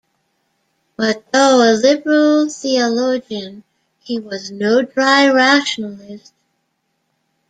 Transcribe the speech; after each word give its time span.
But 0.95 1.31
though 1.31 1.57
a 1.61 1.77
liberal 1.77 2.49
theologian, 2.49 3.63
he 3.99 4.17
was 4.19 4.49
no 4.49 4.81
dry 4.81 5.29
rationalist. 5.31 6.33